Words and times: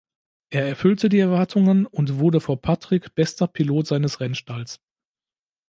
Er 0.49 0.67
erfüllte 0.67 1.09
die 1.09 1.19
Erwartungen 1.19 1.85
und 1.85 2.17
wurde 2.17 2.41
vor 2.41 2.59
Patrick 2.59 3.13
bester 3.13 3.45
Pilot 3.45 3.85
seines 3.85 4.19
Rennstalls. 4.19 4.79